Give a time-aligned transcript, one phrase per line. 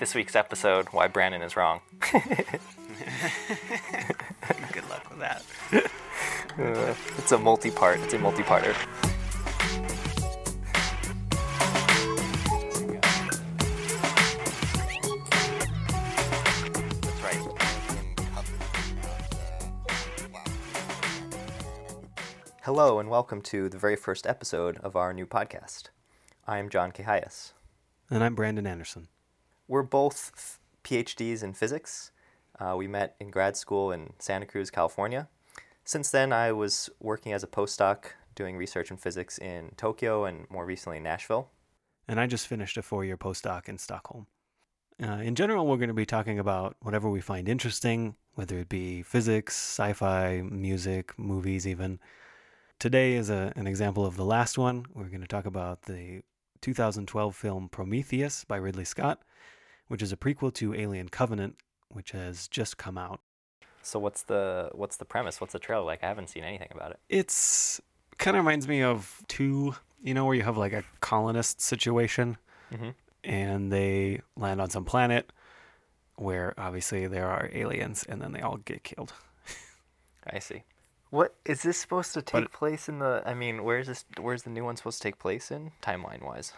[0.00, 1.82] this week's episode, Why Brandon is Wrong.
[2.10, 2.24] Good
[4.88, 5.42] luck with that.
[6.58, 8.74] Uh, it's a multi part, it's a multi parter.
[17.02, 17.36] That's right.
[22.62, 25.90] Hello, and welcome to the very first episode of our new podcast.
[26.46, 27.52] I am John Cahias.
[28.08, 29.08] And I'm Brandon Anderson.
[29.70, 32.10] We're both PhDs in physics.
[32.58, 35.28] Uh, we met in grad school in Santa Cruz, California.
[35.84, 40.50] Since then, I was working as a postdoc doing research in physics in Tokyo and
[40.50, 41.50] more recently in Nashville.
[42.08, 44.26] And I just finished a four year postdoc in Stockholm.
[45.00, 48.68] Uh, in general, we're going to be talking about whatever we find interesting, whether it
[48.68, 52.00] be physics, sci fi, music, movies, even.
[52.80, 54.86] Today is a, an example of the last one.
[54.92, 56.22] We're going to talk about the
[56.60, 59.20] 2012 film Prometheus by Ridley Scott,
[59.90, 61.56] which is a prequel to Alien Covenant,
[61.88, 63.20] which has just come out.
[63.82, 65.40] So what's the what's the premise?
[65.40, 66.04] What's the trailer like?
[66.04, 67.00] I haven't seen anything about it.
[67.08, 67.80] It's
[68.18, 72.36] kind of reminds me of two, you know, where you have like a colonist situation
[72.70, 72.94] Mhm.
[73.24, 75.32] and they land on some planet
[76.14, 79.12] where obviously there are aliens and then they all get killed.
[80.24, 80.62] I see.
[81.08, 83.24] What is this supposed to take But- place in the?
[83.26, 84.04] I mean, where's this?
[84.20, 86.52] Where's the new one supposed to take place in timeline wise?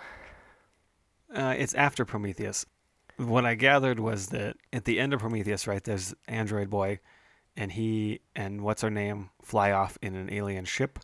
[1.35, 2.67] Uh, it's after Prometheus.
[3.27, 7.01] What I gathered was that at the end of Prometheus, right, there's Android Boy
[7.57, 10.99] and he and what's her name fly off in an alien ship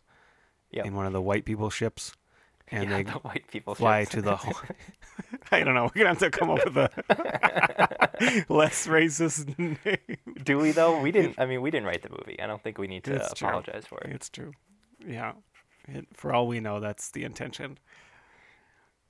[0.71, 0.85] Yep.
[0.85, 2.13] in one of the white people ships.
[2.71, 4.11] And yeah, they the white people fly ships.
[4.15, 4.53] to the whole.
[5.51, 5.85] I don't know.
[5.85, 10.17] We're gonna have to come up with a less racist name.
[10.43, 10.99] Do we though?
[11.01, 11.39] We didn't.
[11.39, 12.39] I mean, we didn't write the movie.
[12.39, 13.47] I don't think we need to It's true.
[13.47, 14.11] apologize for it.
[14.11, 14.51] It's true.
[15.05, 15.33] Yeah.
[15.87, 17.79] It, for all we know, that's the intention.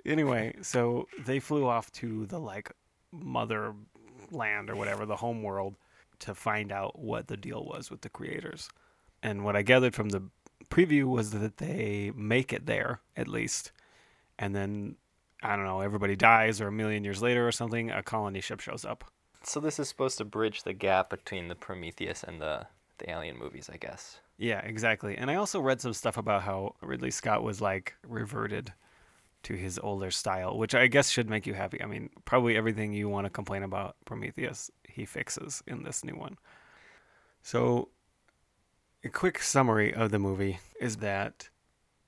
[0.05, 2.71] Anyway, so they flew off to the like
[3.11, 3.73] mother
[4.31, 5.75] land or whatever, the home world,
[6.19, 8.69] to find out what the deal was with the creators.
[9.23, 10.23] And what I gathered from the
[10.69, 13.71] preview was that they make it there at least,
[14.37, 14.95] and then
[15.41, 18.59] I don't know, everybody dies or a million years later or something, a colony ship
[18.59, 19.05] shows up.
[19.43, 22.67] So this is supposed to bridge the gap between the Prometheus and the
[22.99, 24.19] the Alien movies, I guess.
[24.37, 25.17] Yeah, exactly.
[25.17, 28.73] And I also read some stuff about how Ridley Scott was like reverted
[29.43, 31.81] to his older style, which I guess should make you happy.
[31.81, 36.15] I mean, probably everything you want to complain about Prometheus, he fixes in this new
[36.15, 36.37] one.
[37.41, 37.89] So,
[39.03, 41.49] a quick summary of the movie is that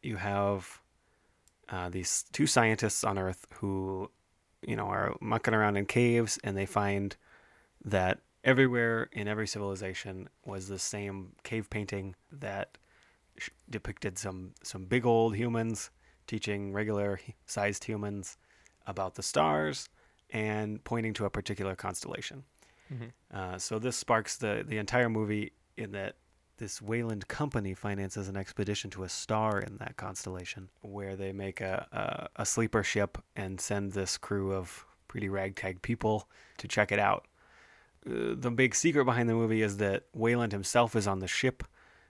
[0.04, 0.82] you have
[1.70, 4.12] uh, these two scientists on Earth who,
[4.62, 7.16] you know, are mucking around in caves and they find
[7.86, 12.78] that everywhere in every civilization was the same cave painting that
[13.70, 15.90] depicted some some big old humans
[16.32, 18.38] teaching regular sized humans
[18.88, 19.90] about the stars
[20.30, 22.44] and pointing to a particular constellation.
[23.38, 26.14] Uh, so this sparks the the entire movie in that
[26.58, 31.60] this Weyland company finances an expedition to a star in that constellation, where they make
[31.60, 31.76] a,
[32.38, 37.00] a, a sleeper ship and send this crew of pretty ragtag people to check it
[37.00, 37.24] out.
[38.06, 41.64] Uh, the big secret behind the movie is that Weyland himself is on the ship.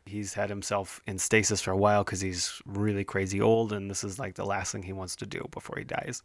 [0.06, 4.04] He's had himself in stasis for a while because he's really crazy old, and this
[4.04, 6.24] is like the last thing he wants to do before he dies.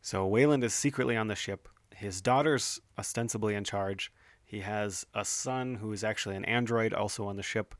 [0.00, 1.68] So Weyland is secretly on the ship.
[1.94, 4.12] His daughter's ostensibly in charge.
[4.44, 7.74] He has a son who is actually an android, also on the ship,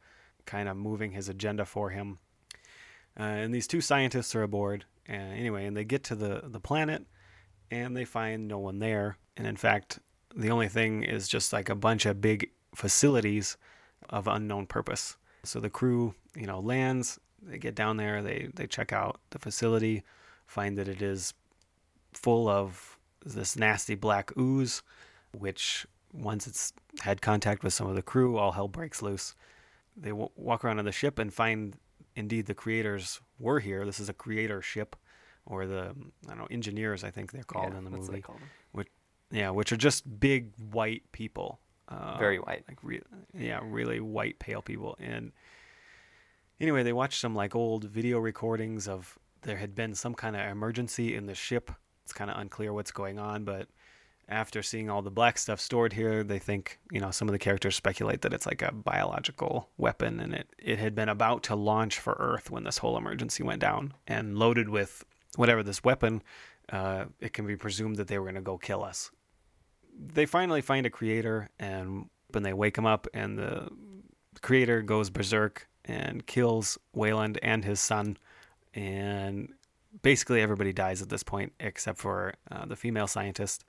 [0.46, 2.18] kind of moving his agenda for him.
[3.18, 4.84] Uh, and these two scientists are aboard.
[5.08, 7.04] Uh, anyway, and they get to the, the planet,
[7.70, 9.16] and they find no one there.
[9.36, 9.98] And in fact,
[10.34, 13.56] the only thing is just like a bunch of big facilities
[14.10, 15.16] of unknown purpose.
[15.44, 19.38] So the crew, you know, lands, they get down there, they, they check out the
[19.38, 20.02] facility,
[20.46, 21.34] find that it is
[22.12, 24.82] full of this nasty black ooze,
[25.36, 29.34] which once it's had contact with some of the crew, all hell breaks loose.
[29.96, 31.76] They w- walk around on the ship and find
[32.14, 33.84] indeed the creators were here.
[33.84, 34.94] This is a creator ship,
[35.46, 35.94] or the
[36.26, 38.22] I don't know engineers I think they're called Yeah, in the that's what they movie.
[38.22, 38.48] call them.
[39.30, 41.58] Yeah, which are just big white people.
[41.92, 42.64] Uh, Very white.
[42.68, 43.02] like re-
[43.36, 44.96] yeah, really white pale people.
[44.98, 45.32] And
[46.60, 50.42] anyway, they watched some like old video recordings of there had been some kind of
[50.42, 51.70] emergency in the ship.
[52.04, 53.68] It's kind of unclear what's going on, but
[54.28, 57.38] after seeing all the black stuff stored here, they think, you know, some of the
[57.38, 61.56] characters speculate that it's like a biological weapon and it, it had been about to
[61.56, 65.04] launch for Earth when this whole emergency went down and loaded with
[65.36, 66.22] whatever this weapon,
[66.70, 69.10] uh, it can be presumed that they were going to go kill us.
[69.98, 73.68] They finally find a creator and when they wake him up and the
[74.40, 78.16] creator goes berserk and kills Weyland and his son
[78.74, 79.52] and
[80.02, 83.64] basically everybody dies at this point except for uh, the female scientist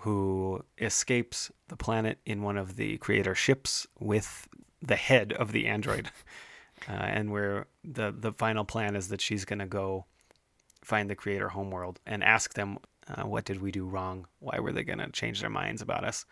[0.00, 4.48] who escapes the planet in one of the creator ships with
[4.82, 6.10] the head of the android.
[6.88, 10.04] Uh, and where the the final plan is that she's going to go
[10.82, 12.76] find the creator homeworld and ask them
[13.08, 14.26] uh, what did we do wrong?
[14.40, 16.24] Why were they going to change their minds about us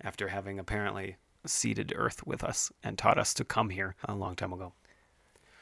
[0.00, 4.34] after having apparently seeded Earth with us and taught us to come here a long
[4.34, 4.72] time ago?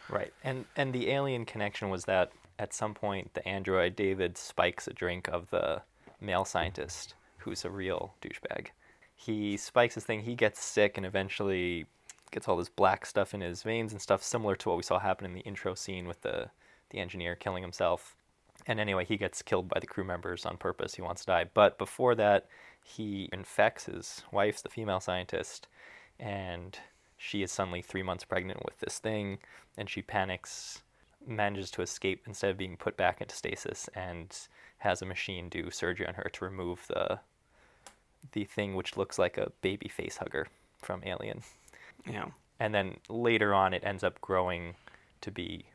[0.08, 0.32] Right.
[0.42, 4.92] And and the alien connection was that at some point the android David spikes a
[4.92, 5.82] drink of the
[6.20, 8.68] male scientist who's a real douchebag.
[9.16, 11.86] He spikes his thing, he gets sick and eventually
[12.30, 14.98] gets all this black stuff in his veins and stuff similar to what we saw
[14.98, 16.50] happen in the intro scene with the
[16.90, 18.14] the engineer killing himself.
[18.66, 20.94] And anyway, he gets killed by the crew members on purpose.
[20.94, 21.44] He wants to die.
[21.52, 22.46] But before that,
[22.82, 25.68] he infects his wife, the female scientist,
[26.18, 26.78] and
[27.16, 29.38] she is suddenly three months pregnant with this thing,
[29.76, 30.82] and she panics,
[31.26, 34.36] manages to escape instead of being put back into stasis, and
[34.78, 37.18] has a machine do surgery on her to remove the
[38.32, 40.46] the thing which looks like a baby face hugger
[40.78, 41.42] from Alien.
[42.06, 42.26] Yeah.
[42.58, 44.76] And then later on, it ends up growing
[45.20, 45.66] to be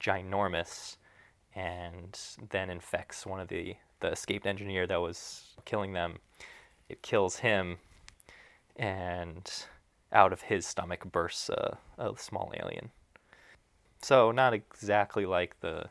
[0.00, 0.96] ginormous,
[1.56, 2.16] and
[2.50, 6.18] then infects one of the the escaped engineer that was killing them.
[6.88, 7.78] It kills him,
[8.76, 9.50] and
[10.12, 12.90] out of his stomach bursts a, a small alien.
[14.02, 15.86] So not exactly like the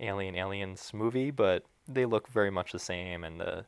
[0.00, 3.64] Alien Aliens movie, but they look very much the same, and the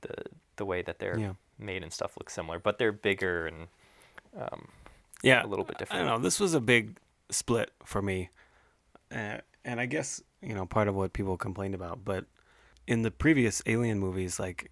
[0.00, 0.14] the
[0.56, 1.32] the way that they're Yeah.
[1.58, 3.68] made and stuff looks similar, but they're bigger and
[4.36, 4.68] um,
[5.22, 5.44] Yeah.
[5.44, 6.06] a little bit I different.
[6.06, 6.24] don't know.
[6.24, 6.96] This was a big
[7.30, 8.30] split for me.
[9.12, 12.26] Uh, and I guess, you know, part of what people complained about, but
[12.86, 14.70] in the previous alien movies, like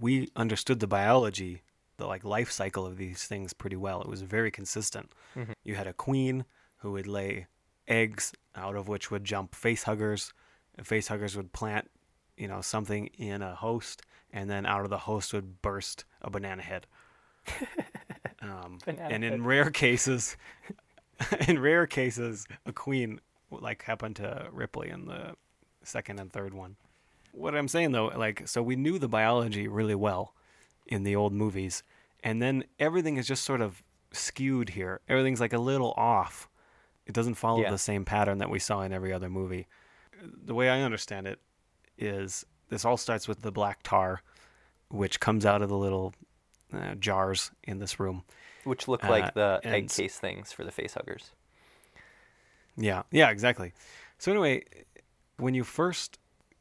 [0.00, 1.62] we understood the biology,
[1.96, 4.00] the like life cycle of these things pretty well.
[4.02, 5.10] It was very consistent.
[5.34, 5.54] Mhm.
[5.64, 6.44] You had a queen
[6.78, 7.46] who would lay
[7.88, 10.32] eggs out of which would jump face huggers.
[10.84, 11.90] Face huggers would plant,
[12.36, 16.30] you know, something in a host and then out of the host would burst a
[16.30, 16.86] banana head.
[18.40, 19.40] Um, Banana and in head.
[19.44, 20.36] rare cases,
[21.48, 25.34] in rare cases, a queen like happened to Ripley in the
[25.82, 26.76] second and third one.
[27.32, 30.34] What I'm saying though, like, so we knew the biology really well
[30.86, 31.82] in the old movies,
[32.24, 35.00] and then everything is just sort of skewed here.
[35.08, 36.48] Everything's like a little off.
[37.06, 37.70] It doesn't follow Yeah.
[37.70, 39.66] the same pattern that we saw in every other movie.
[40.22, 41.38] The way I understand it
[41.96, 44.22] is this all starts with the black tar,
[44.88, 46.14] which comes out of the little
[46.72, 48.24] uh, jars in this room.
[48.64, 51.32] which look Uh, like the egg case things for the face huggers.
[52.78, 53.72] Yeah, yeah, exactly.
[54.18, 54.64] So anyway,
[55.36, 56.18] when you first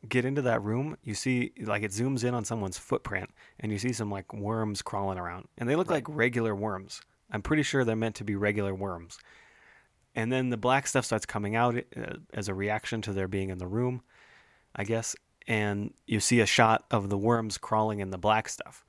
[0.10, 3.30] get into that room, you see like it zooms in on someone's footprint,
[3.60, 7.02] and you see some like worms crawling around, and they look like regular worms.
[7.32, 9.20] I'm pretty sure they're meant to be regular worms.
[10.16, 13.50] And then the black stuff starts coming out uh, as a reaction to their being
[13.50, 14.02] in the room,
[14.76, 15.16] I guess.
[15.48, 18.84] And you see a shot of the worms crawling in the black stuff.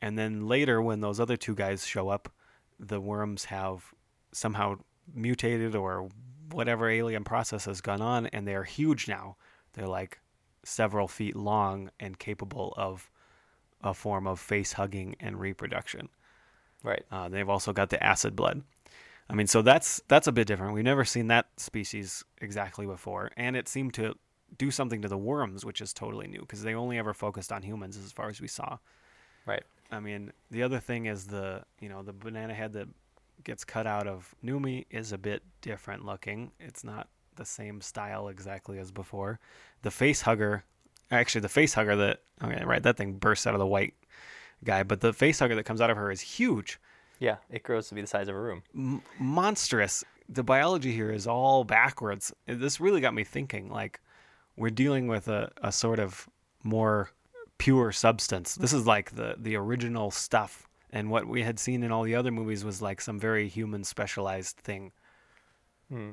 [0.00, 2.32] And then later, when those other two guys show up,
[2.78, 3.92] the worms have
[4.32, 4.76] somehow
[5.12, 6.08] mutated or
[6.52, 9.36] whatever alien process has gone on, and they're huge now.
[9.74, 10.18] They're like
[10.64, 13.10] several feet long and capable of
[13.82, 16.08] a form of face hugging and reproduction.
[16.84, 17.04] Right.
[17.10, 18.62] Uh, they've also got the acid blood.
[19.30, 20.74] I mean, so that's that's a bit different.
[20.74, 24.14] We've never seen that species exactly before, and it seemed to
[24.58, 27.62] do something to the worms, which is totally new because they only ever focused on
[27.62, 28.78] humans as far as we saw.
[29.46, 29.62] Right.
[29.90, 32.88] I mean, the other thing is the you know the banana head that
[33.44, 36.52] gets cut out of Noomi is a bit different looking.
[36.60, 39.40] It's not the same style exactly as before.
[39.82, 40.64] The face hugger,
[41.10, 43.94] actually the face hugger that okay right that thing bursts out of the white
[44.64, 46.78] guy, but the face hugger that comes out of her is huge,
[47.18, 48.62] Yeah, it grows to be the size of a room.
[48.74, 50.04] m- monstrous.
[50.28, 52.32] The biology here is all backwards.
[52.46, 53.70] This really got me thinking.
[53.70, 54.00] Like
[54.56, 56.28] we're dealing with a, a sort of
[56.62, 57.10] more
[57.58, 58.54] pure substance.
[58.54, 62.14] This is like the the original stuff, and what we had seen in all the
[62.14, 64.92] other movies was like some very human specialized thing.
[65.88, 66.10] Hmm.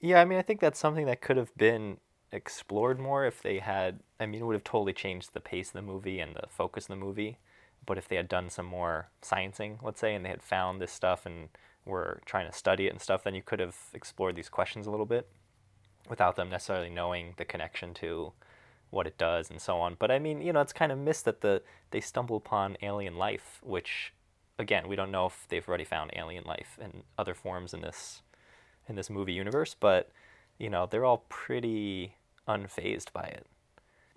[0.00, 1.96] Yeah, I mean, I think that's something that could have been
[2.30, 4.00] explored more if they had.
[4.20, 6.84] I mean, it would have totally changed the pace of the movie and the focus
[6.84, 7.38] of the movie.
[7.86, 10.92] But if they had done some more sciencing, let's say, and they had found this
[10.92, 11.48] stuff and
[11.84, 14.90] were trying to study it and stuff, then you could have explored these questions a
[14.90, 15.28] little bit
[16.08, 18.32] without them necessarily knowing the connection to
[18.90, 19.96] what it does and so on.
[19.98, 23.16] But I mean, you know, it's kind of missed that the they stumble upon alien
[23.16, 24.12] life, which
[24.58, 28.22] again, we don't know if they've already found alien life in other forms in this
[28.88, 30.10] in this movie universe, but
[30.58, 32.14] you know, they're all pretty
[32.48, 33.46] unfazed by it.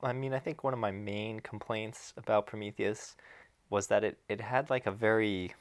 [0.02, 3.18] I mean, I think one of my main complaints about Prometheus
[3.70, 5.54] was that it, it had like a very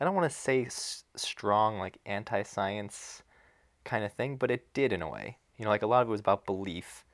[0.00, 3.22] I don't want to say s- strong like anti-science
[3.84, 5.38] kind of thing, but it did in a way.
[5.58, 7.04] You know, like a lot of it was about belief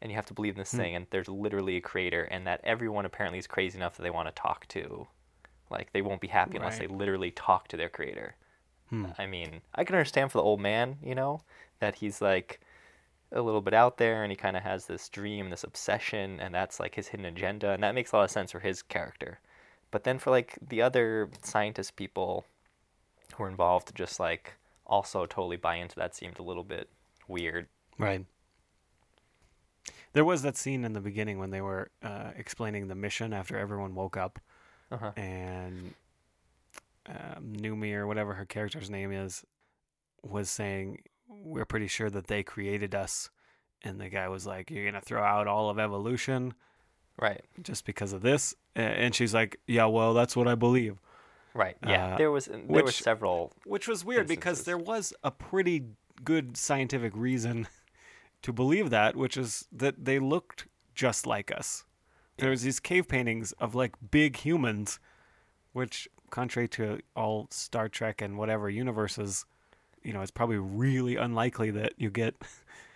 [0.00, 0.78] and you have to believe in this Hmm.
[0.78, 4.10] thing, and there's literally a creator, and that everyone apparently is crazy enough that they
[4.10, 5.08] want to talk to,
[5.70, 8.36] like they won't be happy unless they literally talk to their creator.
[8.90, 9.06] Hmm.
[9.18, 11.42] I mean, I can understand for the old man, you know,
[11.80, 12.60] that he's like
[13.32, 16.54] a little bit out there and he kind of has this dream, this obsession, and
[16.54, 19.40] that's like his hidden agenda, and that makes a lot of sense for his character.
[19.90, 22.46] But then for like the other scientist people
[23.36, 24.54] who are involved to just like
[24.86, 26.88] also totally buy into that seemed a little bit
[27.28, 27.68] weird.
[27.98, 28.24] Right.
[30.12, 33.58] There was that scene in the beginning when they were uh, explaining the mission after
[33.58, 34.38] everyone woke up,
[34.90, 35.12] Uh-huh.
[35.16, 35.94] and
[37.06, 39.44] um, Noomi or whatever her character's name is
[40.22, 43.30] was saying, "We're pretty sure that they created us,"
[43.82, 46.54] and the guy was like, "You're gonna throw out all of evolution
[47.20, 47.44] Right.
[47.62, 50.98] just because of this?" And she's like, "Yeah, well, that's what I believe."
[51.54, 51.76] Right.
[51.86, 52.14] Yeah.
[52.14, 55.84] Uh, there was there were several Which was weird because there was a pretty
[56.24, 57.66] good scientific reason
[58.42, 61.84] to believe that, which is that they looked just like us.
[62.38, 65.00] There was these cave paintings of like big humans,
[65.72, 69.44] which, contrary to all Star Trek and whatever universes,
[70.02, 72.34] you know, it's probably really unlikely that you get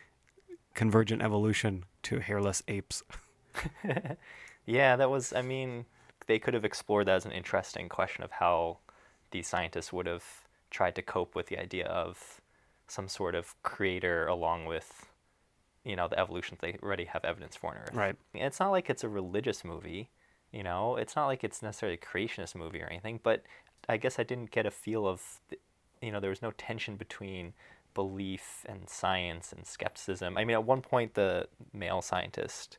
[0.75, 3.03] convergent evolution to hairless apes.
[4.67, 5.33] Yeah, that was.
[5.33, 5.87] I mean,
[6.27, 8.79] they could have explored that as an interesting question of how
[9.31, 10.25] these scientists would have
[10.71, 12.41] tried to cope with the idea of
[12.87, 15.11] some sort of creator along with,
[15.85, 17.95] you know, the evolution they already have evidence for on Earth.
[17.95, 18.17] Right.
[18.35, 20.11] It's not like it's a religious movie,
[20.53, 20.97] you know.
[20.97, 23.21] It's not like it's necessarily a creationist movie or anything.
[23.23, 23.43] But
[23.89, 25.41] I guess I didn't get a feel of,
[26.01, 27.53] you know, there was no tension between
[27.95, 30.39] belief and science and skepticism.
[30.39, 32.79] I mean, at one point, the male scientist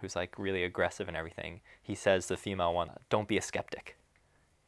[0.00, 3.96] who's like really aggressive and everything, he says the female one, "Don't be a skeptic."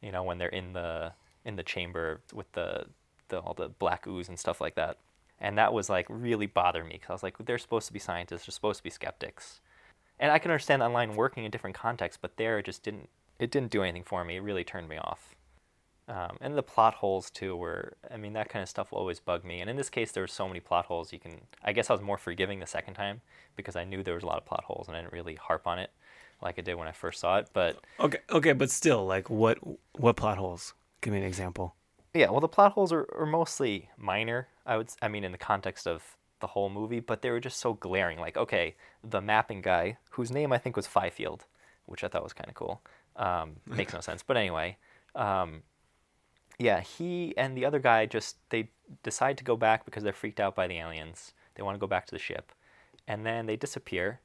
[0.01, 1.13] You know, when they're in the
[1.45, 2.85] in the chamber with the,
[3.29, 4.97] the all the black ooze and stuff like that,
[5.41, 7.99] and that was like really bothered me because I was like, they're supposed to be
[7.99, 9.59] scientists, they're supposed to be skeptics,
[10.19, 13.51] and I can understand online working in different contexts, but there it just didn't it
[13.51, 14.37] didn't do anything for me.
[14.37, 15.35] It really turned me off.
[16.07, 19.19] Um, and the plot holes too were I mean that kind of stuff will always
[19.19, 19.59] bug me.
[19.59, 21.93] And in this case there were so many plot holes you can I guess I
[21.93, 23.21] was more forgiving the second time
[23.55, 25.67] because I knew there was a lot of plot holes and I didn't really harp
[25.67, 25.91] on it
[26.41, 27.49] like I did when I first saw it.
[27.53, 29.59] But Okay, okay, but still, like, what
[29.93, 30.73] what plot holes?
[31.01, 31.75] Give me an example.
[32.13, 34.47] Yeah, well the plot holes are, are mostly minor.
[34.65, 37.59] I would I mean in the context of the whole movie, but they were just
[37.59, 38.19] so glaring.
[38.19, 41.45] Like okay, the mapping guy whose name I think was Fifield,
[41.85, 42.81] which I thought was kind of cool.
[43.15, 44.77] Um, makes no sense, but anyway.
[45.15, 45.63] Um,
[46.61, 48.69] yeah, he and the other guy just they
[49.03, 51.33] decide to go back because they're freaked out by the aliens.
[51.55, 52.51] They want to go back to the ship,
[53.07, 54.19] and then they disappear,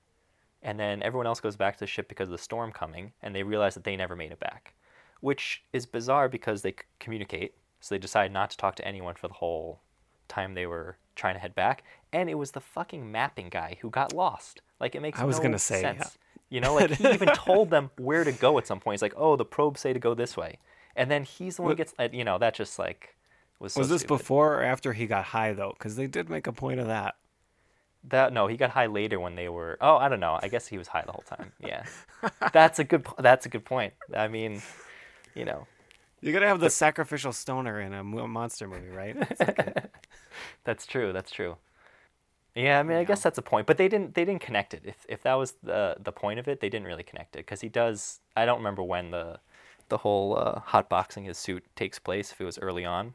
[0.63, 3.35] and then everyone else goes back to the ship because of the storm coming, and
[3.35, 4.75] they realize that they never made it back,
[5.21, 7.55] which is bizarre because they c- communicate.
[7.87, 9.79] So they decided not to talk to anyone for the whole
[10.27, 13.91] time they were trying to head back, and it was the fucking mapping guy who
[13.91, 14.61] got lost.
[14.81, 15.23] Like it makes sense.
[15.23, 16.09] I was no gonna say, yeah.
[16.51, 18.95] You know, like he even told them where to go at some point.
[18.95, 20.59] He's like, "Oh, the probes say to go this way,"
[20.97, 21.95] and then he's the one who gets.
[21.97, 23.15] uh, You know, that just like
[23.61, 23.75] was.
[23.75, 24.19] So was this stupid.
[24.19, 25.73] before or after he got high though?
[25.79, 27.15] Because they did make a point of that.
[28.03, 29.79] That no, he got high later when they were.
[29.81, 30.41] Oh, I don't know.
[30.43, 31.53] I guess he was high the whole time.
[31.61, 31.85] Yeah,
[32.53, 33.07] that's a good.
[33.17, 33.95] That's a good point.
[34.13, 34.61] I mean,
[35.37, 35.69] you know,
[36.21, 39.17] You gotta have the sacrificial stoner in a monster movie, right?
[39.41, 39.91] Like
[40.65, 41.13] that's true.
[41.13, 41.57] That's true.
[42.55, 44.15] Yeah, I mean, I guess that's a point, but they didn't.
[44.15, 44.83] They didn't connect it.
[44.85, 47.61] If if that was the the point of it, they didn't really connect it because
[47.61, 48.21] he does.
[48.35, 49.39] I don't remember when the
[49.89, 52.33] the whole uh, hot boxing his suit takes place.
[52.33, 53.15] If it was early on,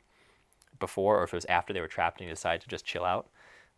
[0.80, 3.06] before, or if it was after they were trapped and he decided to just chill
[3.06, 3.28] out.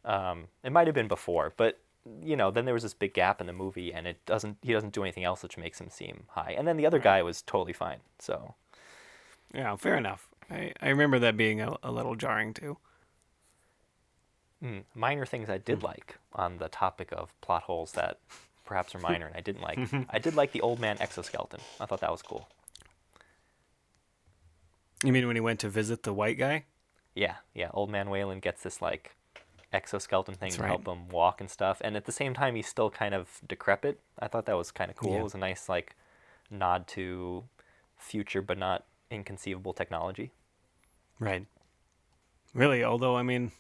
[0.06, 1.80] Um, it might have been before, but
[2.22, 4.58] you know, then there was this big gap in the movie, and it doesn't.
[4.62, 6.56] He doesn't do anything else, which makes him seem high.
[6.58, 8.00] And then the other guy was totally fine.
[8.20, 8.56] So
[9.54, 10.28] yeah, fair enough.
[10.50, 12.78] I, I remember that being a, a little jarring too.
[14.64, 18.20] mm, minor things I did like on the topic of plot holes that
[18.66, 19.80] perhaps are minor and I didn't like.
[20.10, 21.60] I did like the old man exoskeleton.
[21.80, 22.48] I thought that was cool.
[25.04, 26.66] You mean when he went to visit the white guy?
[27.16, 27.70] Yeah, yeah.
[27.74, 29.16] Old man Weyland gets this like
[29.72, 30.68] exoskeleton thing That's to right.
[30.70, 34.00] help him walk and stuff, and at the same time he's still kind of decrepit.
[34.20, 35.14] I thought that was kind of cool.
[35.14, 35.20] Yeah.
[35.20, 35.96] It was a nice like
[36.50, 37.44] nod to
[37.98, 40.32] future but not inconceivable technology.
[41.20, 41.46] Right.
[42.54, 43.52] Really, although I mean,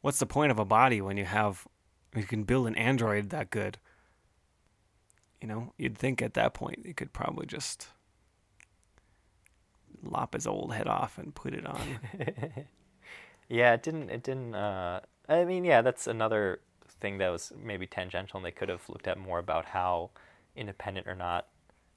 [0.00, 1.66] what's the point of a body when you have
[2.14, 3.78] you can build an android that good?
[5.40, 7.88] You know, you'd think at that point you could probably just
[10.02, 11.80] lop his old head off and put it on.
[13.48, 14.10] Yeah, it didn't.
[14.10, 14.54] It didn't.
[14.54, 16.60] Uh, I mean, yeah, that's another
[17.00, 20.10] thing that was maybe tangential, and they could have looked at more about how
[20.56, 21.46] independent or not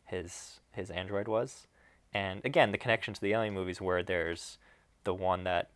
[0.05, 1.67] his his android was.
[2.13, 4.57] And again, the connection to the alien movies, where there's
[5.03, 5.69] the one that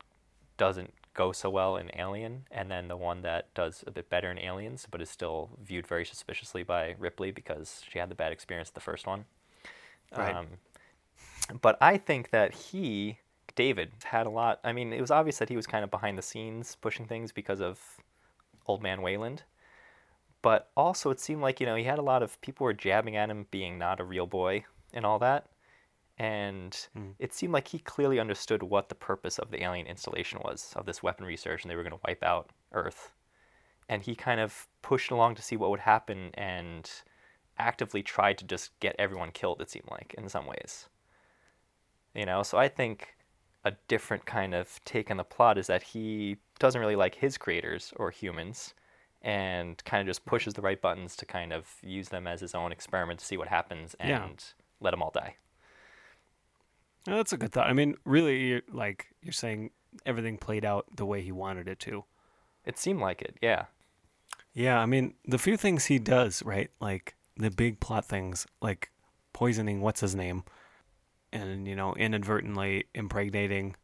[0.58, 4.32] doesn't go so well in Alien, and then the one that does a bit better
[4.32, 8.32] in Aliens, but is still viewed very suspiciously by Ripley because she had the bad
[8.32, 9.26] experience the first one.
[10.16, 10.36] Right.
[10.36, 10.48] Um,
[11.62, 13.20] but I think that he,
[13.56, 14.60] David, had a lot.
[14.64, 17.32] I mean, it was obvious that he was kind of behind the scenes pushing things
[17.32, 17.80] because of
[18.66, 19.44] Old Man Weyland.
[20.42, 23.16] But also, it seemed like, you know, he had a lot of people were jabbing
[23.16, 25.46] at him being not a real boy and all that.
[26.18, 27.16] And Mm.
[27.20, 30.86] it seemed like he clearly understood what the purpose of the alien installation was, of
[30.86, 33.14] this weapon research, and they were going to wipe out Earth.
[33.90, 36.90] And he kind of pushed along to see what would happen and
[37.58, 40.88] actively tried to just get everyone killed, it seemed like, in some ways.
[42.14, 43.16] You know, so I think
[43.66, 47.38] a different kind of take on the plot is that he doesn't really like his
[47.38, 48.74] creators or humans
[49.22, 52.54] and kind of just pushes the right buttons to kind of use them as his
[52.54, 54.28] own experiment to see what happens and Yeah.
[54.82, 55.36] let them all die.
[57.06, 57.68] That's a good thought.
[57.68, 59.72] I mean, really, you're, like you're saying,
[60.06, 62.06] everything played out the way he wanted it to.
[62.66, 63.66] It seemed like it, yeah.
[64.54, 66.70] Yeah, I mean, the few things he does, right?
[66.80, 68.92] Like the big plot things, like
[69.34, 70.44] poisoning what's his name,
[71.32, 73.76] and you know, inadvertently impregnating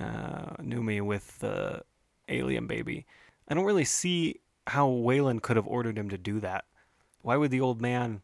[0.00, 1.82] uh, Noomi with the
[2.28, 3.06] alien baby.
[3.48, 6.64] I don't really see how Weyland could have ordered him to do that.
[7.22, 8.22] Why would the old man?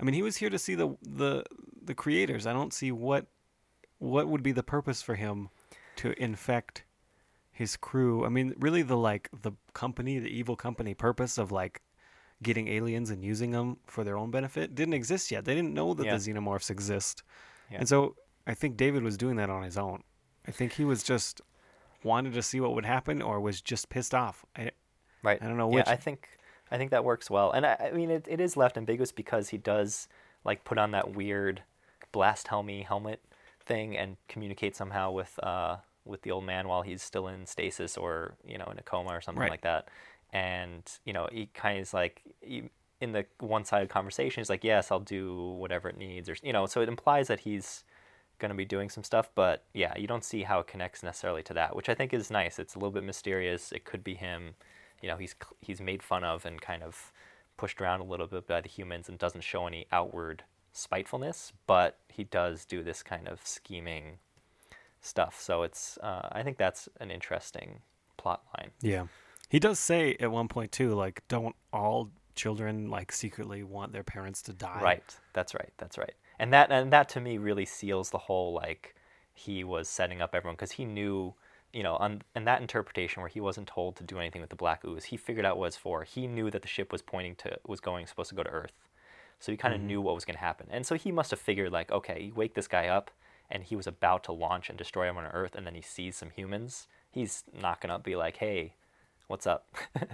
[0.00, 1.44] I mean, he was here to see the the
[1.82, 2.46] the creators.
[2.46, 3.26] I don't see what
[4.04, 5.48] what would be the purpose for him
[5.96, 6.84] to infect
[7.52, 8.24] his crew.
[8.24, 11.82] I mean, really, the like the company, the evil company purpose of like
[12.42, 15.44] getting aliens and using them for their own benefit didn't exist yet.
[15.44, 16.16] They didn't know that Yeah.
[16.16, 17.22] the xenomorphs exist,
[17.70, 17.78] Yeah.
[17.78, 20.02] and so I think David was doing that on his own.
[20.46, 21.40] I think he was just
[22.02, 24.44] wanted to see what would happen, or was just pissed off.
[24.56, 24.72] I,
[25.22, 25.40] Right.
[25.42, 25.86] I don't know which.
[25.86, 25.92] Yeah.
[25.92, 26.28] I think
[26.70, 29.50] I think that works well, and I, I mean it, it is left ambiguous because
[29.50, 30.08] he does
[30.44, 31.62] like put on that weird
[32.12, 33.22] blast helmy helmet
[33.66, 37.96] thing and communicate somehow with uh with the old man while he's still in stasis
[37.96, 39.50] or you know in a coma or something Right.
[39.50, 39.88] like that,
[40.32, 42.64] and you know he kind of is like he,
[43.00, 46.66] in the one-sided conversation he's like yes I'll do whatever it needs or you know
[46.66, 47.84] so it implies that he's
[48.38, 51.42] going to be doing some stuff but yeah you don't see how it connects necessarily
[51.44, 52.58] to that which i think is nice.
[52.58, 53.72] It's a little bit mysterious.
[53.72, 54.54] It could be him
[55.02, 57.12] you know he's he's made fun of and kind of
[57.56, 60.42] pushed around a little bit by the humans and doesn't show any outward
[60.74, 64.18] spitefulness but he does do this kind of scheming
[65.00, 67.80] stuff so it's uh, i think that's an interesting
[68.16, 69.06] plot line yeah,
[69.48, 74.02] he does say at one point too, like, don't all children like secretly want their
[74.02, 74.80] parents to die?
[74.82, 75.16] Right.
[75.32, 75.72] That's right.
[75.78, 76.14] That's right.
[76.38, 78.96] And that and that to me really seals the whole like
[79.32, 81.34] he was setting up everyone because he knew,
[81.72, 84.56] you know, on and that interpretation where he wasn't told to do anything with the
[84.56, 86.02] black ooze, he figured out what it's for.
[86.02, 88.72] He knew that the ship was pointing to was going supposed to go to Earth,
[89.40, 90.66] so he kind of knew what was going to happen.
[90.70, 93.10] And so he must have figured like, okay, you wake this guy up,
[93.50, 96.16] and he was about to launch and destroy everyone on Earth, and then he sees
[96.16, 96.88] some humans.
[97.10, 98.74] He's not gonna be like, hey,
[99.28, 99.66] what's up?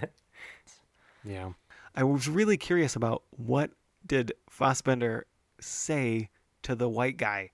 [1.23, 1.51] Yeah.
[1.95, 3.71] I was really curious about what
[4.05, 5.27] did Fassbender
[5.59, 6.29] say
[6.63, 7.51] to the white guy.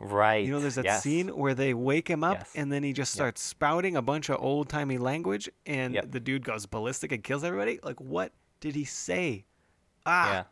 [0.00, 0.44] right.
[0.44, 1.02] You know, there's that yes.
[1.02, 2.52] scene where they wake him up Yes.
[2.56, 3.16] and then he just Yep.
[3.16, 6.10] starts spouting a bunch of old timey language and Yep.
[6.10, 7.78] the dude goes ballistic and kills everybody.
[7.82, 9.44] Like, what did he say?
[10.06, 10.44] Ah, Yeah.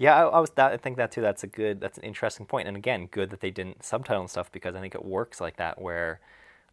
[0.00, 0.48] Yeah, I, I was.
[0.50, 1.20] That, I think that too.
[1.20, 1.78] That's a good.
[1.78, 2.66] That's an interesting point.
[2.66, 5.56] And again, good that they didn't subtitle and stuff because I think it works like
[5.58, 5.80] that.
[5.80, 6.20] Where,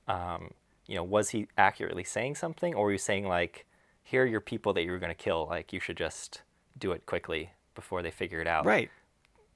[0.08, 0.52] um,
[0.88, 3.66] you know, was he accurately saying something, or were you saying like,
[4.02, 5.46] here are your people that you were going to kill.
[5.50, 6.42] Like you should just
[6.80, 8.66] do it quickly before they figure it out.
[8.66, 8.90] right.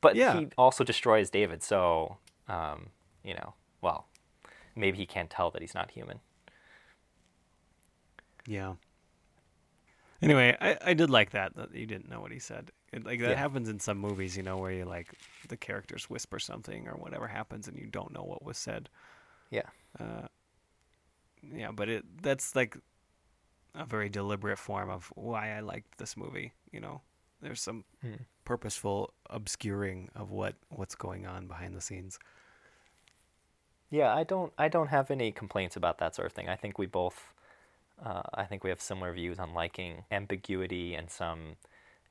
[0.01, 0.37] But Yeah.
[0.39, 1.63] he also destroys David.
[1.63, 2.17] So,
[2.49, 2.87] um,
[3.23, 4.07] you know, well,
[4.75, 6.19] maybe he can't tell that he's not human.
[8.45, 8.73] Yeah.
[10.21, 12.71] Anyway, I, I did like that that you didn't know what he said.
[12.93, 13.37] It, like that Yeah.
[13.37, 15.15] happens in some movies, you know, where you like
[15.47, 18.89] the characters whisper something or whatever happens and you don't know what was said.
[19.49, 19.69] Yeah.
[19.99, 20.27] Uh,
[21.53, 22.77] yeah, but it that's like
[23.73, 26.53] a very deliberate form of why I liked this movie.
[26.71, 27.01] You know,
[27.41, 28.15] there's some Hmm.
[28.45, 32.19] purposeful obscuring of what what's going on behind the scenes.
[33.89, 36.47] Yeah, I don't I don't have any complaints about that sort of thing.
[36.47, 37.33] I think we both
[38.05, 41.55] uh, I think we have similar views on liking ambiguity and some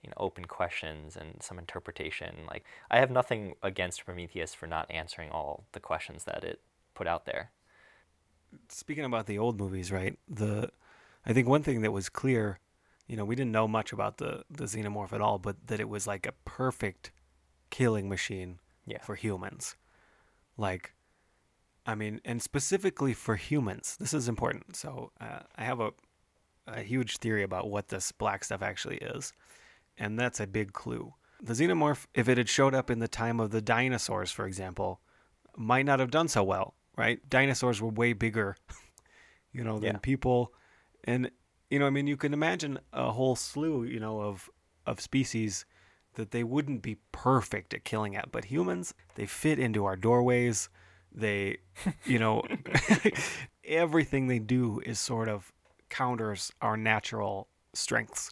[0.03, 2.47] you know open questions and some interpretation.
[2.47, 6.61] Like I have nothing against Prometheus for not answering all the questions that it
[6.95, 7.51] put out there.
[8.69, 10.19] Speaking about the old movies, right?
[10.29, 10.71] The
[11.27, 12.59] I think one thing that was clear,
[13.07, 15.89] you know, we didn't know much about the the xenomorph at all, but that it
[15.89, 17.13] was like a perfect
[17.71, 18.99] killing machine Yeah.
[19.03, 19.77] for humans.
[20.57, 20.93] Like,
[21.91, 24.77] I mean, and specifically for humans, this is important.
[24.77, 25.91] So uh, I have a
[26.67, 29.33] a huge theory about what this black stuff actually is,
[29.99, 31.15] and that's a big clue.
[31.43, 35.01] The xenomorph, if it had showed up in the time of the dinosaurs, for example,
[35.57, 37.19] might not have done so well, right?
[37.29, 38.57] Dinosaurs were way bigger
[39.53, 39.99] you know, than Yeah.
[39.99, 40.53] people.
[41.05, 41.31] And
[41.71, 44.49] you know, I mean, you can imagine a whole slew, you know, of
[44.87, 45.65] of species
[46.15, 50.69] that they wouldn't be perfect at killing at, but humans, they fit into our doorways.
[51.13, 51.59] They,
[52.05, 52.43] you know,
[53.65, 55.53] everything they do is sort of
[55.89, 58.31] counters our natural strengths.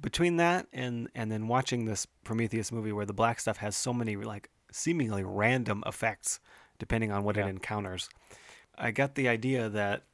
[0.00, 3.92] Between that and and then watching this Prometheus movie where the black stuff has so
[3.92, 6.40] many like seemingly random effects
[6.78, 8.08] depending on what it encounters,
[8.76, 10.04] I got the idea that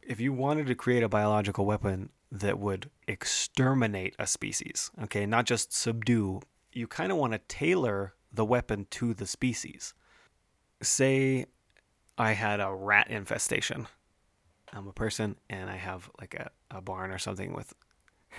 [0.00, 5.46] if you wanted to create a biological weapon that would exterminate a species, okay, not
[5.46, 6.40] just subdue,
[6.72, 9.94] you kind of want to tailor the weapon to the species.
[10.84, 11.46] Say
[12.16, 13.86] I had a rat infestation.
[14.72, 17.72] I'm a person and I have like a, a barn or something with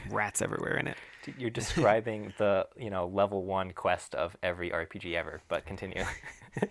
[0.10, 0.98] rats everywhere in it.
[1.38, 5.42] You're describing the you know level one quest of every RPG ever.
[5.48, 6.06] But continue.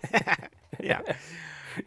[0.79, 1.01] yeah.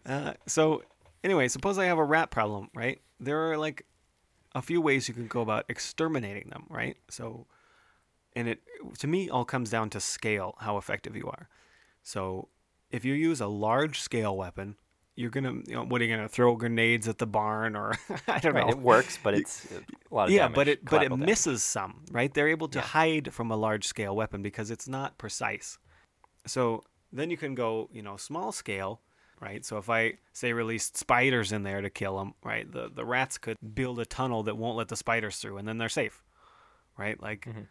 [0.04, 0.82] Uh, so,
[1.24, 3.00] anyway, suppose I have a rat problem, right?
[3.20, 3.86] There are like
[4.54, 6.98] a few ways you can go about exterminating them, right?
[7.08, 7.46] So,
[8.36, 8.60] and it
[8.98, 11.48] to me all comes down to scale, how effective you are.
[12.02, 12.48] So,
[12.90, 14.76] if you use a large scale weapon,
[15.16, 17.94] you're gonna, you know, what are you gonna throw grenades at the barn or
[18.28, 18.72] I don't right, know.
[18.72, 19.66] it works, but it's
[20.10, 21.26] a lot of yeah, damage, but it but it damage.
[21.26, 22.32] misses some, right?
[22.32, 22.84] They're able to Yeah.
[22.84, 25.78] hide from a large scale weapon because it's not precise.
[26.46, 29.00] So then you can go, you know, small scale,
[29.40, 29.64] right?
[29.64, 32.70] So if I say released spiders in there to kill them, right?
[32.70, 35.78] The the rats could build a tunnel that won't let the spiders through, and then
[35.78, 36.22] they're safe,
[36.96, 37.20] right?
[37.20, 37.66] Like Mhm.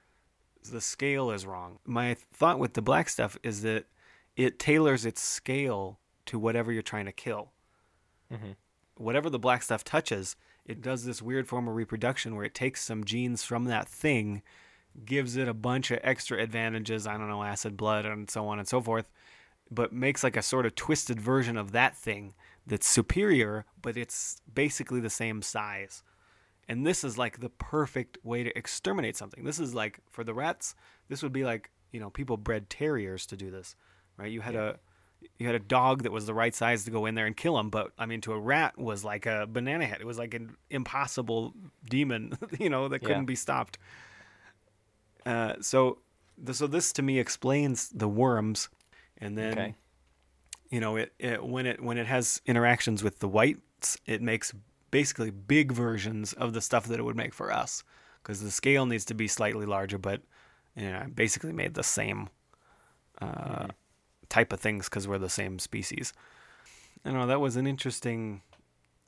[0.70, 1.80] the scale is wrong.
[1.86, 3.86] My thought with the black stuff is that
[4.38, 7.52] it tailors its scale to whatever you're trying to kill
[8.32, 8.56] Mhm.
[8.96, 12.84] whatever the black stuff touches, it does this weird form of reproduction where it takes
[12.84, 14.42] some genes from that thing,
[15.06, 18.60] gives it a bunch of extra advantages, I don't know, acid blood and so on
[18.60, 19.10] and so forth,
[19.70, 22.34] but makes like a sort of twisted version of that thing
[22.66, 26.04] that's superior, but it's basically the same size.
[26.68, 29.44] And this is like the perfect way to exterminate something.
[29.46, 30.76] This is like for the rats,
[31.08, 33.76] this would be like, you know, people bred terriers to do this,
[34.18, 34.32] right?
[34.32, 34.80] You had a
[35.40, 37.58] you had a dog that was the right size to go in there and kill
[37.60, 40.00] him, but I mean, to a rat was like a banana head.
[40.00, 41.54] It was like an impossible
[41.90, 43.26] demon, you know, that couldn't Yeah.
[43.26, 43.78] be stopped.
[45.26, 46.00] Uh, so,
[46.38, 48.70] the, so this to me explains the worms,
[49.18, 49.76] and then, Okay.
[50.70, 54.54] you know, it, it when it when it has interactions with the whites, it makes
[54.92, 57.84] basically big versions of the stuff that it would make for us,
[58.22, 60.22] because the scale needs to be slightly larger, but
[60.76, 62.30] you know, I basically made the same
[63.22, 63.68] uh,
[64.30, 66.14] type of things because we're the same species.
[67.06, 67.26] I know.
[67.28, 68.42] That was an interesting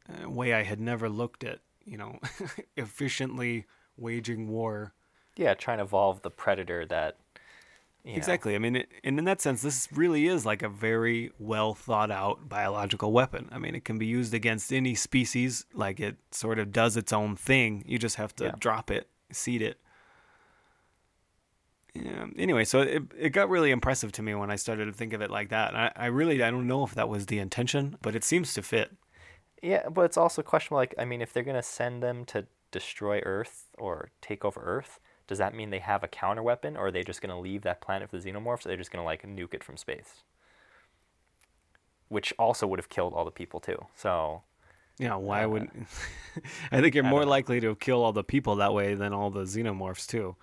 [0.08, 2.20] uh, way I had never looked at, you know,
[2.78, 3.66] efficiently
[3.98, 4.94] waging war.
[5.36, 7.18] Yeah, trying to evolve the predator that.
[8.06, 8.56] Know, Exactly.
[8.56, 12.10] I mean, it, and in that sense, this really is like a very well thought
[12.10, 13.50] out biological weapon.
[13.52, 15.66] I mean, it can be used against any species.
[15.74, 17.84] Like it sort of does its own thing.
[17.86, 18.52] You just have to Yeah.
[18.58, 19.80] drop it, seed it.
[22.04, 22.28] Yeah.
[22.38, 25.22] Anyway, so it it got really impressive to me when I started to think of
[25.22, 25.70] it like that.
[25.70, 28.54] And I, I really I don't know if that was the intention, but it seems
[28.54, 28.92] to fit.
[29.62, 30.78] Yeah, but it's also questionable.
[30.80, 35.00] Like, I mean, if they're gonna send them to destroy Earth or take over Earth,
[35.28, 37.82] does that mean they have a counter weapon, or are they just gonna leave that
[37.82, 38.66] planet for the xenomorphs?
[38.66, 40.24] Or they're just gonna like nuke it from space,
[42.08, 43.86] which also would have killed all the people too.
[43.96, 44.44] So
[44.98, 45.70] Yeah, why Uh, would
[46.72, 49.30] I think you're I more likely to kill all the people that way than all
[49.32, 50.36] the xenomorphs too.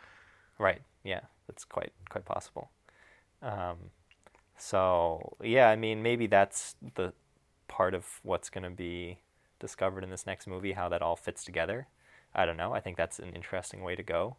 [0.58, 0.82] Right.
[1.04, 2.70] Yeah, that's quite quite possible.
[3.42, 3.90] Um,
[4.56, 7.12] so yeah, I mean, maybe that's the
[7.68, 9.18] part of what's going to be
[9.58, 11.86] discovered in this next movie, how that all fits together.
[12.34, 12.72] I don't know.
[12.72, 14.36] I think that's an interesting way to go.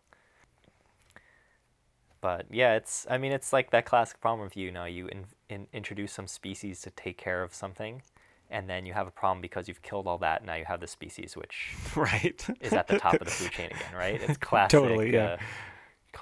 [2.21, 3.05] But yeah, it's.
[3.09, 6.27] I mean, it's like that classic problem of you know you in, in, introduce some
[6.27, 8.01] species to take care of something,
[8.49, 10.41] and then you have a problem because you've killed all that.
[10.41, 12.45] And now you have the species which right.
[12.59, 14.21] is at the top of the food chain again, right?
[14.21, 14.79] It's classic.
[14.79, 15.25] Totally, yeah.
[15.25, 15.37] uh,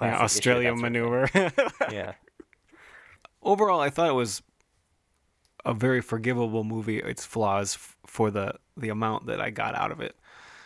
[0.01, 1.41] Yeah, classic issue, Australian that sort of thing.
[1.43, 1.91] maneuver.
[1.93, 2.13] Yeah.
[3.41, 4.41] Overall, I thought it was
[5.63, 6.99] a very forgivable movie.
[6.99, 10.15] Its flaws f- for the the amount that I got out of it.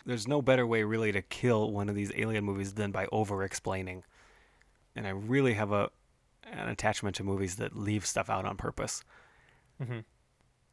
[0.06, 3.42] There's no better way really to kill one of these alien movies than by over
[3.44, 4.02] explaining.
[4.96, 5.90] And I really have a
[6.50, 9.04] an attachment to movies that leave stuff out on purpose.
[9.80, 10.04] Mhm.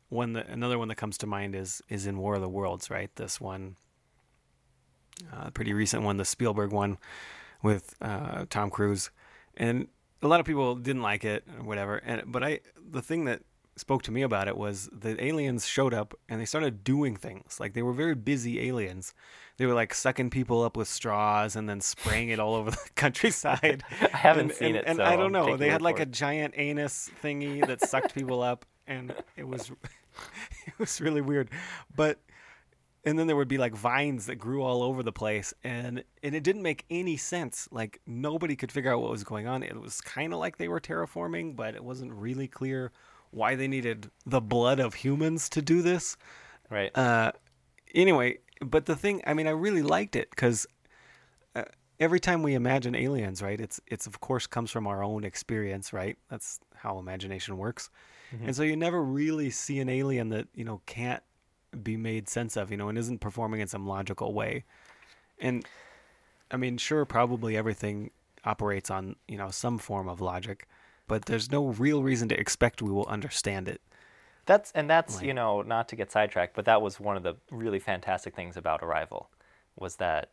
[0.10, 2.89] One that another one that comes to mind is is in War of the Worlds,
[2.89, 3.13] right?
[3.17, 3.76] This one,
[5.34, 6.98] uh, pretty recent one, the Spielberg one
[7.62, 9.10] with uh, Tom Cruise,
[9.56, 9.88] and
[10.22, 11.98] a lot of people didn't like it or whatever.
[11.98, 13.41] And but I, the thing that
[13.78, 17.60] spoke to me about it was the aliens showed up and they started doing things.
[17.60, 19.13] Like they were very busy aliens.
[19.58, 22.78] They were like sucking people up with straws and then spraying it all over the
[22.96, 23.84] countryside.
[24.13, 25.58] I haven't and, seen and, it, and so I don't know.
[25.58, 29.72] They had like a giant anus thingy that sucked people up, and it was
[30.65, 31.50] it was really weird.
[31.96, 32.20] But
[33.08, 36.36] and then there would be like vines that grew all over the place and and
[36.36, 37.67] it didn't make any sense.
[37.72, 39.63] Like nobody could figure out what was going on.
[39.63, 42.91] It was kind of like they were terraforming but it wasn't really clear
[43.32, 46.17] why they needed the blood of humans to do this.
[46.70, 46.96] Right.
[46.98, 47.32] uh
[47.96, 50.67] anyway but the thing i mean i really liked it because
[51.56, 51.63] uh,
[52.02, 55.93] every time we imagine aliens right it's it's of course comes from our own experience
[55.93, 56.17] right?
[56.30, 57.89] That's how imagination works.
[58.46, 61.24] And so you never really see an alien that you know can't
[61.84, 64.63] be made sense of you know and isn't performing in some logical way.
[65.40, 65.66] And
[66.50, 68.10] i mean sure probably everything
[68.46, 70.66] operates on you know some form of logic
[71.08, 73.82] but there's no real reason to expect we will understand it.
[74.46, 77.24] That's and that's Like- you know not to get sidetracked, but that was one of
[77.24, 79.30] the really fantastic things about Arrival,
[79.76, 80.32] was that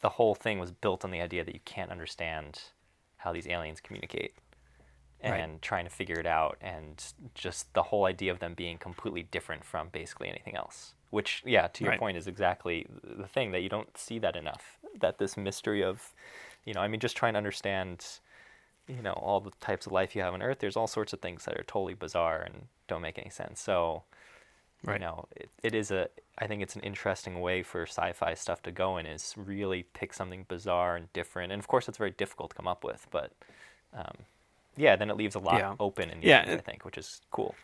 [0.00, 2.62] the whole thing was built on the idea that you can't understand
[3.18, 4.34] how these aliens communicate,
[5.26, 5.40] Right.
[5.40, 7.02] and trying to figure it out, and
[7.34, 10.94] just the whole idea of them being completely different from basically anything else.
[11.10, 12.00] Which, yeah, to your Right.
[12.00, 14.78] point, is exactly the thing that you don't see that enough.
[15.00, 16.12] That this mystery of,
[16.64, 18.06] you know, I mean, just trying to understand
[18.88, 21.20] you know all the types of life you have on earth there's all sorts of
[21.20, 24.04] things that are totally bizarre and don't make any sense so
[24.84, 24.94] Right.
[24.94, 26.08] you know it, it is a
[26.38, 30.14] i think it's an interesting way for sci-fi stuff to go in is really pick
[30.14, 33.32] something bizarre and different and of course it's very difficult to come up with but
[33.94, 34.16] um,
[34.76, 35.74] yeah then it leaves a lot Yeah.
[35.80, 37.54] open in the Yeah, end, i think which is cool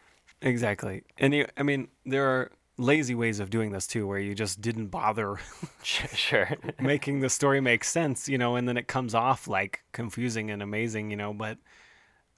[0.40, 1.02] Exactly.
[1.18, 4.60] And you, I mean, there are lazy ways of doing this too, where you just
[4.60, 5.38] didn't bother
[5.84, 10.50] sure making the story make sense, you know, and then it comes off like confusing
[10.50, 11.32] and amazing, you know.
[11.32, 11.58] But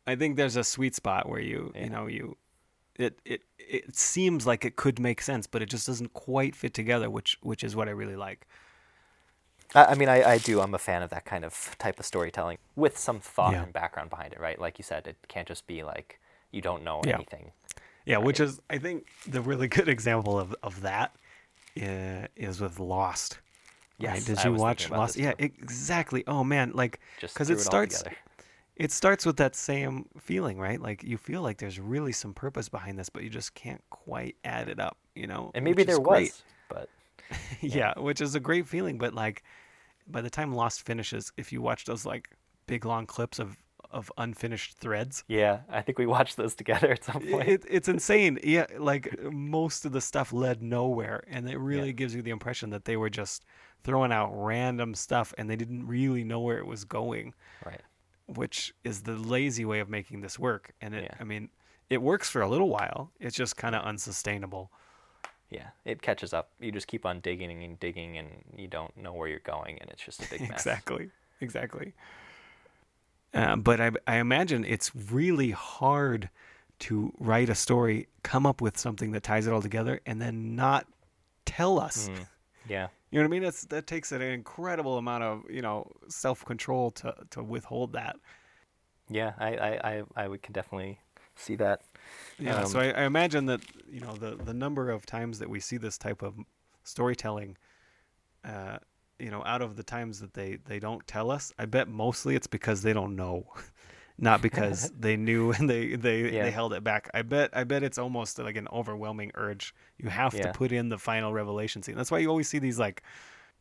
[0.07, 1.85] I think there's a sweet spot where you, Yeah.
[1.85, 2.37] you know, you,
[2.97, 6.75] it, it, it seems like it could make sense, but it just doesn't quite fit
[6.75, 8.47] together, which, which is what I really like.
[9.75, 12.07] I, I mean I, I do i'm a fan of that kind of type of
[12.07, 13.63] storytelling with some thought Yeah.
[13.63, 16.21] and background behind it right like you said it can't just be like
[16.53, 17.15] you don't know Yeah.
[17.15, 17.53] anything
[18.07, 21.15] Yeah, which is I think the really good example of of that
[21.81, 23.39] uh, is with Lost.
[24.01, 24.25] right?
[24.25, 25.17] Did I you watch Lost?
[25.17, 25.45] Yeah, too.
[25.45, 26.25] exactly.
[26.27, 28.03] Oh man, like just because threw it starts
[28.77, 30.81] it starts with that same feeling, right?
[30.81, 34.37] Like you feel like there's really some purpose behind this, but you just can't quite
[34.45, 35.51] add it up, you know?
[35.55, 36.89] and maybe there was but
[37.61, 39.43] yeah, which is a great feeling, but like
[40.07, 42.31] by the time Lost finishes, if you watch those like
[42.67, 43.57] big long clips of
[43.91, 47.49] of unfinished threads, Yeah, I think we watched those together at some point.
[47.49, 48.41] it, it's insane.
[48.43, 52.71] Yeah, like most of the stuff led nowhere, and it really gives you the impression
[52.71, 53.45] that they were just
[53.85, 57.83] throwing out random stuff, and they didn't really know where it was going, right.
[58.27, 60.73] which is the lazy way of making this work.
[60.81, 61.15] And it, Yeah.
[61.21, 61.51] I mean,
[61.89, 63.13] it works for a little while.
[63.21, 64.73] It's just kind of unsustainable.
[65.55, 66.51] Yeah, it catches up.
[66.59, 69.89] You just keep on digging and digging, and you don't know where you're going, and
[69.89, 70.51] it's just a big mess.
[70.51, 71.93] exactly, exactly.
[73.33, 76.29] Uh, but I, I imagine it's really hard
[76.81, 80.57] to write a story, come up with something that ties it all together, and then
[80.57, 80.87] not
[81.45, 82.09] tell us.
[82.09, 82.27] Mm,
[82.69, 83.43] yeah, You know what I mean?
[83.43, 88.17] That's that takes an incredible amount of you know self control to to withhold that.
[89.09, 89.35] yeah.
[89.39, 90.99] I, I, I, I would can definitely
[91.37, 91.83] see that.
[92.39, 92.65] Yeah.
[92.65, 95.61] so Um, I, I imagine that you know the the number of times that we
[95.61, 96.35] see this type of
[96.83, 97.57] storytelling,
[98.45, 98.79] uh,
[99.19, 102.35] you know, out of the times that they they don't tell us, I bet mostly
[102.35, 103.47] it's because they don't know,
[104.19, 106.43] not because they knew and they they Yeah.
[106.45, 107.09] they held it back.
[107.15, 109.75] I bet I bet it's almost like an overwhelming urge.
[109.99, 111.97] You have to put in the final revelation scene.
[111.97, 113.03] That's why you always see these like.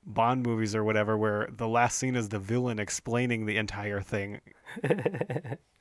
[0.05, 4.41] Bond movies or whatever, where the last scene is the villain explaining the entire thing.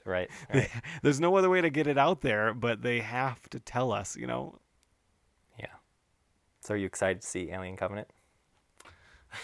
[0.05, 0.31] Right.
[0.55, 0.71] right.
[1.03, 4.17] There's no other way to get it out there, but they have to tell us,
[4.17, 4.59] you know.
[5.59, 5.67] yeah.
[6.61, 8.09] So are you excited to see Alien Covenant?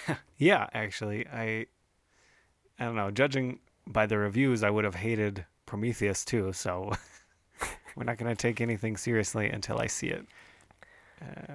[0.37, 1.67] Yeah, actually, I
[2.79, 6.93] I don't know, judging by the reviews, I would have hated Prometheus too, so
[7.97, 10.27] we're not going to take anything seriously until I see it.
[11.21, 11.55] Uh,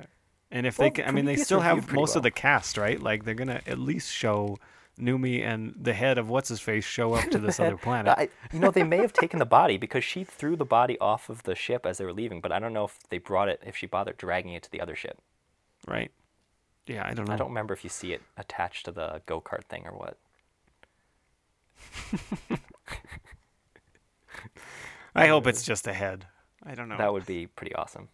[0.52, 3.02] and if Well, they can, I mean, they still have most of the cast, right?
[3.02, 4.58] Like they're going to at least show
[4.99, 8.13] Noomi and the head of what's his face show up to this other planet.
[8.17, 11.29] I, you know, they may have taken the body because she threw the body off
[11.29, 13.62] of the ship as they were leaving, but I don't know if they brought it,
[13.65, 15.19] if she bothered dragging it to the other ship.
[15.88, 16.12] right?
[16.86, 17.34] Yeah, I don't know.
[17.34, 20.17] I don't remember if you see it attached to the go kart thing or what.
[25.15, 26.25] I hope it's just a head.
[26.63, 26.97] I don't know.
[26.97, 28.10] That would be pretty awesome.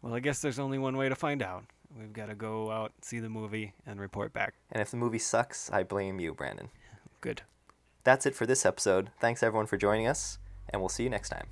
[0.00, 1.64] Well, I guess there's only one way to find out.
[1.98, 4.54] We've got to go out, see the movie, and report back.
[4.70, 6.68] And if the movie sucks, I blame you, Brandon.
[7.20, 7.42] Good.
[8.04, 9.10] That's it for this episode.
[9.18, 11.46] Thanks everyone for joining us, and we'll see you next time.